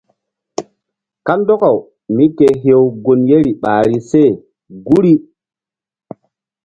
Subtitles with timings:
[1.27, 1.77] Kandɔkaw
[2.15, 4.21] míke hew gun yeri ɓahri se
[4.85, 5.13] guri.